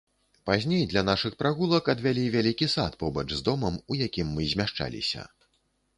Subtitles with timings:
[0.49, 5.21] Пазней для нашых прагулак адвялі вялікі сад побач з домам, у якім мы змяшчаліся.